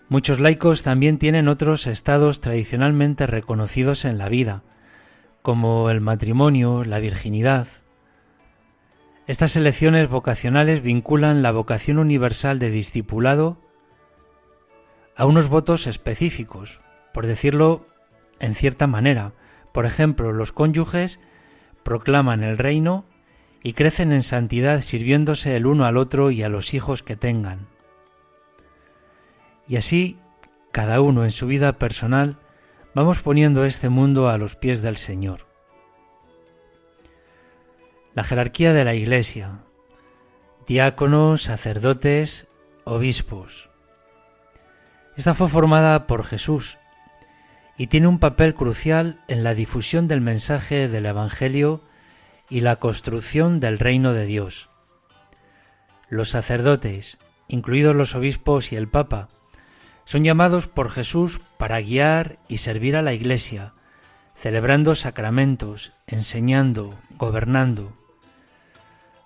Muchos 0.10 0.39
laicos 0.39 0.84
también 0.84 1.18
tienen 1.18 1.48
otros 1.48 1.88
estados 1.88 2.42
tradicionalmente 2.42 3.28
reconocidos 3.28 4.06
en 4.06 4.18
la 4.18 4.30
vida, 4.30 4.63
como 5.43 5.89
el 5.89 6.01
matrimonio, 6.01 6.86
la 6.86 6.99
virginidad. 6.99 7.67
Estas 9.27 9.56
elecciones 9.58 10.10
vocacionales 10.10 10.82
vinculan 10.82 11.43
la 11.43 11.51
vocación 11.51 11.99
universal 11.99 12.60
de 12.60 12.71
discipulado 12.71 13.58
a 15.15 15.25
unos 15.25 15.49
votos 15.49 15.86
específicos, 15.86 16.82
por 17.13 17.27
decirlo 17.27 17.86
en 18.39 18.56
cierta 18.56 18.88
manera. 18.88 19.34
Por 19.73 19.86
ejemplo, 19.86 20.32
los 20.32 20.53
cónyuges 20.53 21.19
proclaman 21.84 22.41
el 22.41 22.58
reino 22.58 23.06
y 23.62 23.73
crecen 23.73 24.13
en 24.13 24.23
santidad 24.23 24.79
sirviéndose 24.79 25.58
el 25.58 25.65
uno 25.65 25.86
al 25.86 25.97
otro 25.97 26.32
y 26.32 26.41
a 26.43 26.49
los 26.49 26.73
hijos 26.73 27.03
que 27.03 27.17
tengan. 27.17 27.67
Y 29.67 29.75
así, 29.75 30.17
cada 30.71 31.01
uno 31.01 31.25
en 31.25 31.32
su 31.32 31.47
vida 31.47 31.73
personal 31.73 32.38
vamos 32.93 33.21
poniendo 33.21 33.65
este 33.65 33.89
mundo 33.89 34.29
a 34.29 34.38
los 34.38 34.56
pies 34.56 34.82
del 34.82 34.97
Señor. 34.97 35.47
La 38.13 38.23
jerarquía 38.23 38.73
de 38.73 38.86
la 38.86 38.93
Iglesia, 38.93 39.63
diáconos, 40.67 41.43
sacerdotes, 41.43 42.47
obispos. 42.84 43.69
Esta 45.15 45.34
fue 45.34 45.47
formada 45.47 46.06
por 46.06 46.23
Jesús 46.23 46.77
y 47.77 47.88
tiene 47.88 48.08
un 48.08 48.19
papel 48.19 48.53
crucial 48.53 49.21
en 49.27 49.43
la 49.43 49.56
difusión 49.56 50.08
del 50.08 50.21
mensaje 50.21 50.88
del 50.88 51.08
Evangelio 51.08 51.82
y 52.49 52.62
la 52.62 52.75
construcción 52.75 53.60
del 53.60 53.79
reino 53.79 54.13
de 54.13 54.25
Dios. 54.25 54.69
Los 56.10 56.29
sacerdotes, 56.29 57.17
incluidos 57.47 57.95
los 57.95 58.13
obispos 58.13 58.71
y 58.71 58.75
el 58.75 58.88
Papa, 58.88 59.29
son 60.06 60.24
llamados 60.24 60.68
por 60.68 60.89
Jesús 60.89 61.42
para 61.58 61.80
guiar 61.80 62.38
y 62.48 62.58
servir 62.58 62.96
a 62.96 63.02
la 63.02 63.13
Iglesia, 63.13 63.74
celebrando 64.36 64.96
sacramentos, 64.96 65.94
enseñando, 66.08 66.96
gobernando. 67.18 67.98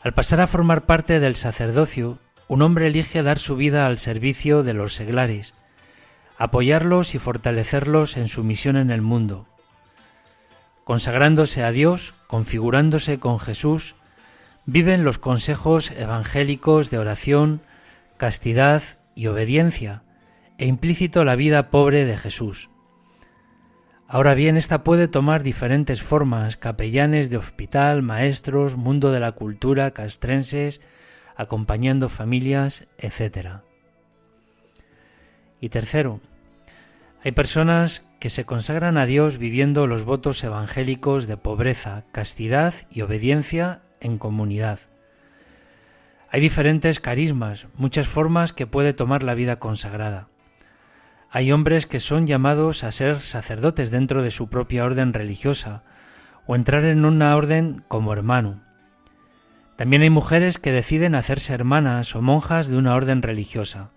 Al 0.01 0.13
pasar 0.13 0.41
a 0.41 0.47
formar 0.47 0.85
parte 0.85 1.19
del 1.19 1.35
sacerdocio, 1.35 2.19
un 2.47 2.61
hombre 2.61 2.87
elige 2.87 3.23
dar 3.23 3.39
su 3.39 3.55
vida 3.55 3.85
al 3.85 3.97
servicio 3.97 4.63
de 4.63 4.73
los 4.73 4.93
seglares, 4.93 5.53
apoyarlos 6.37 7.15
y 7.15 7.19
fortalecerlos 7.19 8.15
en 8.15 8.27
su 8.27 8.43
misión 8.43 8.77
en 8.77 8.91
el 8.91 9.01
mundo. 9.01 9.47
consagrándose 10.83 11.65
a 11.65 11.71
Dios, 11.71 12.13
configurándose 12.27 13.19
con 13.19 13.39
Jesús, 13.39 13.95
viven 14.65 15.03
los 15.03 15.19
consejos 15.19 15.91
evangélicos 15.91 16.89
de 16.89 16.97
oración, 16.97 17.59
castidad 18.15 18.81
y 19.13 19.27
obediencia, 19.27 20.03
e 20.57 20.65
implícito 20.65 21.23
la 21.23 21.35
vida 21.35 21.69
pobre 21.69 22.05
de 22.05 22.17
Jesús. 22.17 22.69
Ahora 24.07 24.35
bien, 24.35 24.55
esta 24.55 24.83
puede 24.83 25.09
tomar 25.09 25.43
diferentes 25.43 26.01
formas, 26.01 26.55
capellanes 26.55 27.29
de 27.29 27.37
hospital, 27.37 28.03
maestros, 28.03 28.77
mundo 28.77 29.11
de 29.11 29.19
la 29.19 29.33
cultura, 29.33 29.91
castrenses, 29.91 30.81
acompañando 31.35 32.07
familias, 32.07 32.87
etc. 32.97 33.59
Y 35.59 35.69
tercero, 35.69 36.21
hay 37.21 37.33
personas 37.33 38.05
que 38.19 38.29
se 38.29 38.45
consagran 38.45 38.97
a 38.97 39.05
Dios 39.05 39.37
viviendo 39.37 39.87
los 39.87 40.05
votos 40.05 40.41
evangélicos 40.43 41.27
de 41.27 41.35
pobreza, 41.35 42.05
castidad 42.13 42.73
y 42.89 43.01
obediencia 43.01 43.81
en 43.99 44.17
comunidad. 44.17 44.79
Hay 46.29 46.39
diferentes 46.39 46.99
carismas, 47.01 47.67
muchas 47.75 48.07
formas 48.07 48.53
que 48.53 48.67
puede 48.67 48.93
tomar 48.93 49.23
la 49.23 49.33
vida 49.33 49.59
consagrada. 49.59 50.29
Hay 51.29 51.51
hombres 51.51 51.87
que 51.87 51.99
son 51.99 52.25
llamados 52.25 52.83
a 52.83 52.91
ser 52.91 53.19
sacerdotes 53.19 53.91
dentro 53.91 54.23
de 54.23 54.31
su 54.31 54.47
propia 54.47 54.85
orden 54.85 55.13
religiosa 55.13 55.83
o 56.45 56.55
entrar 56.55 56.85
en 56.85 57.03
una 57.03 57.35
orden 57.35 57.83
como 57.89 58.13
hermano. 58.13 58.61
También 59.75 60.03
hay 60.03 60.09
mujeres 60.09 60.57
que 60.57 60.71
deciden 60.71 61.15
hacerse 61.15 61.53
hermanas 61.53 62.15
o 62.15 62.21
monjas 62.21 62.69
de 62.69 62.77
una 62.77 62.95
orden 62.95 63.21
religiosa. 63.21 63.91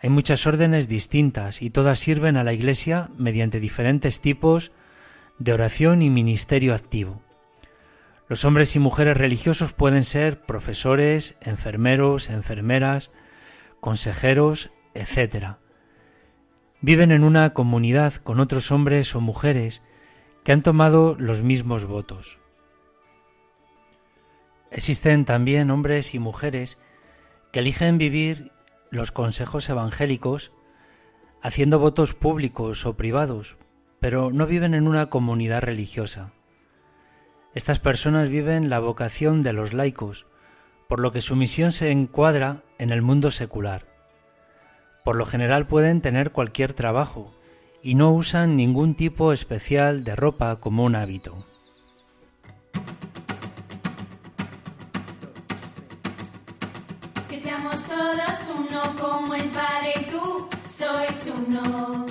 Hay 0.00 0.08
muchas 0.08 0.46
órdenes 0.46 0.86
distintas 0.86 1.60
y 1.60 1.70
todas 1.70 1.98
sirven 1.98 2.36
a 2.36 2.44
la 2.44 2.52
Iglesia 2.52 3.10
mediante 3.18 3.58
diferentes 3.58 4.20
tipos 4.20 4.70
de 5.38 5.52
oración 5.52 6.00
y 6.00 6.10
ministerio 6.10 6.74
activo. 6.74 7.22
Los 8.28 8.44
hombres 8.44 8.76
y 8.76 8.78
mujeres 8.78 9.16
religiosos 9.16 9.72
pueden 9.72 10.04
ser 10.04 10.40
profesores, 10.40 11.36
enfermeros, 11.40 12.30
enfermeras, 12.30 13.10
consejeros, 13.80 14.70
etc 14.94 15.56
viven 16.84 17.12
en 17.12 17.24
una 17.24 17.54
comunidad 17.54 18.12
con 18.16 18.40
otros 18.40 18.70
hombres 18.70 19.14
o 19.14 19.20
mujeres 19.22 19.80
que 20.44 20.52
han 20.52 20.62
tomado 20.62 21.16
los 21.18 21.40
mismos 21.40 21.86
votos. 21.86 22.38
Existen 24.70 25.24
también 25.24 25.70
hombres 25.70 26.14
y 26.14 26.18
mujeres 26.18 26.76
que 27.52 27.60
eligen 27.60 27.96
vivir 27.96 28.52
los 28.90 29.12
consejos 29.12 29.66
evangélicos 29.70 30.52
haciendo 31.40 31.78
votos 31.78 32.12
públicos 32.12 32.84
o 32.84 32.98
privados, 32.98 33.56
pero 33.98 34.30
no 34.30 34.46
viven 34.46 34.74
en 34.74 34.86
una 34.86 35.08
comunidad 35.08 35.62
religiosa. 35.62 36.32
Estas 37.54 37.80
personas 37.80 38.28
viven 38.28 38.68
la 38.68 38.80
vocación 38.80 39.40
de 39.40 39.54
los 39.54 39.72
laicos, 39.72 40.26
por 40.86 41.00
lo 41.00 41.12
que 41.12 41.22
su 41.22 41.34
misión 41.34 41.72
se 41.72 41.90
encuadra 41.90 42.62
en 42.76 42.90
el 42.90 43.00
mundo 43.00 43.30
secular. 43.30 43.93
Por 45.04 45.16
lo 45.16 45.26
general 45.26 45.66
pueden 45.66 46.00
tener 46.00 46.32
cualquier 46.32 46.72
trabajo 46.72 47.30
y 47.82 47.94
no 47.94 48.10
usan 48.12 48.56
ningún 48.56 48.94
tipo 48.94 49.34
especial 49.34 50.02
de 50.02 50.16
ropa 50.16 50.56
como 50.56 50.82
un 50.82 50.96
hábito. 50.96 51.44
Que 57.28 57.36
seamos 57.38 57.76
todos 57.84 58.50
uno 58.58 58.82
como 58.98 59.34
el 59.34 59.50
Padre 59.50 59.92
y 60.00 60.10
tú 60.10 60.48
sois 60.70 61.30
uno. 61.36 62.06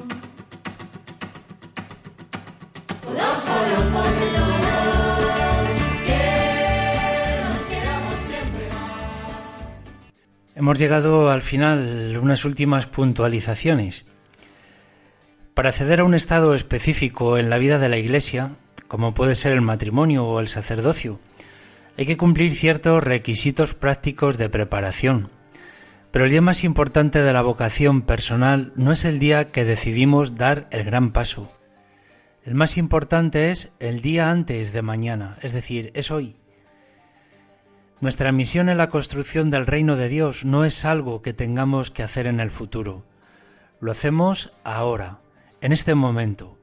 Hemos 10.56 10.78
llegado 10.78 11.32
al 11.32 11.42
final, 11.42 12.16
unas 12.22 12.46
últimas 12.46 12.86
puntualizaciones. 12.86 14.06
Para 15.56 15.70
acceder 15.70 16.02
a 16.02 16.04
un 16.04 16.14
estado 16.14 16.54
específico 16.54 17.40
en 17.40 17.50
la 17.50 17.58
vida 17.58 17.80
de 17.80 17.90
la 17.90 17.98
Iglesia, 17.98 18.52
como 18.88 19.16
puede 19.16 19.34
ser 19.34 19.54
el 19.54 19.62
matrimonio 19.62 20.26
o 20.26 20.40
el 20.40 20.48
sacerdocio, 20.48 21.20
hay 21.98 22.06
que 22.06 22.18
cumplir 22.18 22.52
ciertos 22.52 23.04
requisitos 23.04 23.74
prácticos 23.74 24.38
de 24.38 24.50
preparación. 24.50 25.30
Pero 26.12 26.26
el 26.26 26.32
día 26.32 26.42
más 26.42 26.64
importante 26.64 27.24
de 27.24 27.34
la 27.34 27.42
vocación 27.42 28.04
personal 28.04 28.74
no 28.76 28.92
es 28.92 29.06
el 29.06 29.18
día 29.18 29.52
que 29.52 29.66
decidimos 29.66 30.36
dar 30.36 30.68
el 30.70 30.84
gran 30.84 31.14
paso. 31.14 31.52
El 32.46 32.54
más 32.54 32.78
importante 32.78 33.50
es 33.50 33.72
el 33.80 34.02
día 34.02 34.30
antes 34.30 34.72
de 34.72 34.84
mañana, 34.84 35.38
es 35.42 35.54
decir, 35.54 35.90
es 35.96 36.12
hoy. 36.12 36.36
Nuestra 38.04 38.34
misión 38.34 38.68
en 38.68 38.78
la 38.78 38.90
construcción 38.90 39.50
del 39.50 39.66
reino 39.66 39.96
de 39.96 40.10
Dios 40.10 40.44
no 40.44 40.66
es 40.66 40.84
algo 40.84 41.22
que 41.22 41.32
tengamos 41.32 41.90
que 41.90 42.04
hacer 42.04 42.28
en 42.28 42.42
el 42.42 42.52
futuro. 42.52 43.06
Lo 43.80 43.92
hacemos 43.92 44.52
ahora, 44.66 45.20
en 45.62 45.72
este 45.72 45.96
momento. 45.96 46.58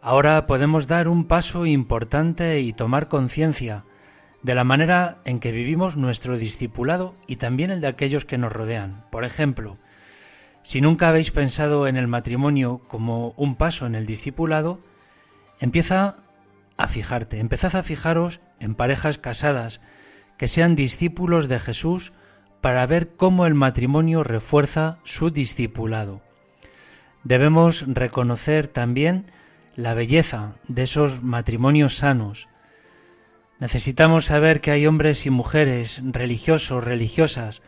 Ahora 0.00 0.46
podemos 0.46 0.86
dar 0.86 1.06
un 1.06 1.26
paso 1.26 1.66
importante 1.66 2.60
y 2.60 2.72
tomar 2.72 3.08
conciencia 3.08 3.84
de 4.42 4.54
la 4.54 4.64
manera 4.64 5.18
en 5.26 5.38
que 5.38 5.52
vivimos 5.52 5.98
nuestro 5.98 6.38
discipulado 6.38 7.14
y 7.26 7.36
también 7.36 7.70
el 7.70 7.82
de 7.82 7.88
aquellos 7.88 8.24
que 8.24 8.38
nos 8.38 8.50
rodean. 8.50 9.04
Por 9.10 9.26
ejemplo, 9.26 9.76
si 10.62 10.80
nunca 10.80 11.10
habéis 11.10 11.30
pensado 11.30 11.86
en 11.88 11.98
el 11.98 12.08
matrimonio 12.08 12.80
como 12.88 13.34
un 13.36 13.56
paso 13.56 13.84
en 13.84 13.94
el 13.94 14.06
discipulado, 14.06 14.80
empieza 15.60 16.16
a 16.78 16.88
fijarte, 16.88 17.38
empezad 17.38 17.76
a 17.76 17.82
fijaros 17.82 18.40
en 18.60 18.74
parejas 18.74 19.18
casadas, 19.18 19.82
que 20.36 20.48
sean 20.48 20.76
discípulos 20.76 21.48
de 21.48 21.60
Jesús 21.60 22.12
para 22.60 22.86
ver 22.86 23.10
cómo 23.16 23.46
el 23.46 23.54
matrimonio 23.54 24.24
refuerza 24.24 24.98
su 25.04 25.30
discipulado. 25.30 26.22
Debemos 27.22 27.84
reconocer 27.86 28.68
también 28.68 29.30
la 29.76 29.94
belleza 29.94 30.54
de 30.68 30.84
esos 30.84 31.22
matrimonios 31.22 31.96
sanos. 31.96 32.48
Necesitamos 33.60 34.26
saber 34.26 34.60
que 34.60 34.70
hay 34.70 34.86
hombres 34.86 35.26
y 35.26 35.30
mujeres 35.30 36.02
religiosos, 36.04 36.84
religiosas, 36.84 37.62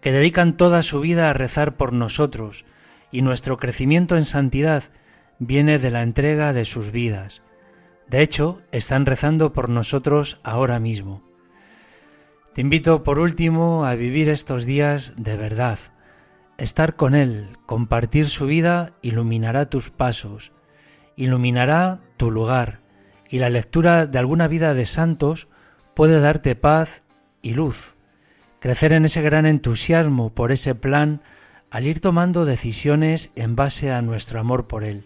que 0.00 0.12
dedican 0.12 0.56
toda 0.56 0.82
su 0.82 1.00
vida 1.00 1.30
a 1.30 1.32
rezar 1.32 1.76
por 1.76 1.92
nosotros, 1.92 2.64
y 3.10 3.22
nuestro 3.22 3.56
crecimiento 3.56 4.16
en 4.16 4.24
santidad 4.24 4.84
viene 5.38 5.78
de 5.78 5.90
la 5.90 6.02
entrega 6.02 6.52
de 6.52 6.64
sus 6.64 6.90
vidas. 6.90 7.42
De 8.08 8.22
hecho, 8.22 8.60
están 8.72 9.06
rezando 9.06 9.52
por 9.52 9.68
nosotros 9.68 10.40
ahora 10.42 10.78
mismo. 10.78 11.27
Te 12.58 12.62
invito 12.62 13.04
por 13.04 13.20
último 13.20 13.84
a 13.84 13.94
vivir 13.94 14.28
estos 14.28 14.64
días 14.64 15.12
de 15.16 15.36
verdad. 15.36 15.78
Estar 16.56 16.96
con 16.96 17.14
Él, 17.14 17.50
compartir 17.66 18.28
su 18.28 18.46
vida, 18.46 18.94
iluminará 19.00 19.70
tus 19.70 19.90
pasos, 19.90 20.50
iluminará 21.14 22.00
tu 22.16 22.32
lugar, 22.32 22.80
y 23.28 23.38
la 23.38 23.48
lectura 23.48 24.08
de 24.08 24.18
alguna 24.18 24.48
vida 24.48 24.74
de 24.74 24.86
santos 24.86 25.46
puede 25.94 26.18
darte 26.18 26.56
paz 26.56 27.04
y 27.42 27.54
luz. 27.54 27.94
Crecer 28.58 28.92
en 28.92 29.04
ese 29.04 29.22
gran 29.22 29.46
entusiasmo 29.46 30.34
por 30.34 30.50
ese 30.50 30.74
plan 30.74 31.22
al 31.70 31.86
ir 31.86 32.00
tomando 32.00 32.44
decisiones 32.44 33.30
en 33.36 33.54
base 33.54 33.92
a 33.92 34.02
nuestro 34.02 34.40
amor 34.40 34.66
por 34.66 34.82
Él. 34.82 35.04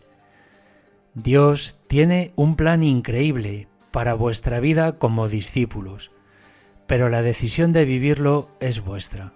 Dios 1.13 1.77
tiene 1.87 2.33
un 2.35 2.57
plan 2.57 2.83
increíble 2.83 3.69
para 3.91 4.15
vuestra 4.15 4.59
vida 4.59 4.99
como 4.99 5.29
discípulos 5.29 6.13
pero 6.87 7.09
la 7.09 7.23
decisión 7.23 7.73
de 7.73 7.85
vivirlo 7.85 8.49
es 8.61 8.85
vuestra. 8.85 9.33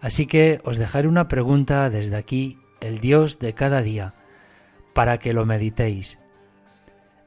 Así 0.00 0.26
que 0.26 0.60
os 0.64 0.78
dejaré 0.78 1.08
una 1.08 1.28
pregunta 1.28 1.90
desde 1.90 2.16
aquí, 2.16 2.58
el 2.80 3.00
Dios 3.00 3.38
de 3.38 3.54
cada 3.54 3.82
día, 3.82 4.14
para 4.94 5.18
que 5.18 5.32
lo 5.32 5.44
meditéis. 5.46 6.18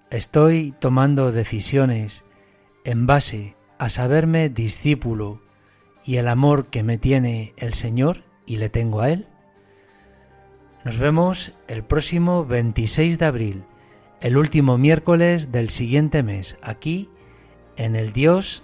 ¿Estoy 0.09 0.73
tomando 0.79 1.31
decisiones 1.31 2.23
en 2.83 3.05
base 3.07 3.55
a 3.77 3.89
saberme 3.89 4.49
discípulo 4.49 5.41
y 6.03 6.17
el 6.17 6.27
amor 6.27 6.67
que 6.67 6.83
me 6.83 6.97
tiene 6.97 7.53
el 7.57 7.73
Señor 7.73 8.23
y 8.45 8.57
le 8.57 8.69
tengo 8.69 9.01
a 9.01 9.09
Él? 9.11 9.27
Nos 10.83 10.97
vemos 10.97 11.53
el 11.67 11.83
próximo 11.83 12.45
26 12.45 13.17
de 13.17 13.25
abril, 13.25 13.63
el 14.19 14.37
último 14.37 14.77
miércoles 14.77 15.51
del 15.51 15.69
siguiente 15.69 16.23
mes, 16.23 16.57
aquí 16.61 17.09
en 17.77 17.95
el 17.95 18.13
Dios 18.13 18.63